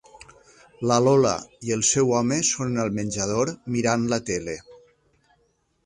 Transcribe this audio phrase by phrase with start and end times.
[0.91, 1.33] La Lola
[1.67, 4.61] i el seu home són al menjador, mirant la tele.